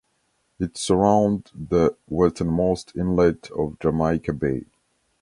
Its 0.59 0.81
surround 0.81 1.51
the 1.53 1.95
westernmost 2.09 2.91
inlet 2.95 3.51
of 3.51 3.77
Jamaica 3.79 4.33
Bay. 4.33 4.65